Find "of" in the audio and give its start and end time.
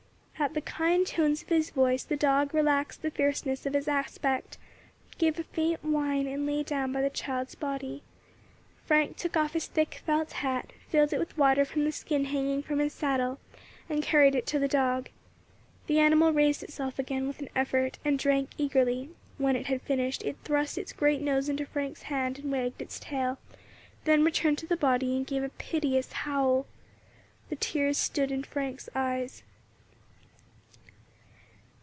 1.43-1.49, 3.67-3.75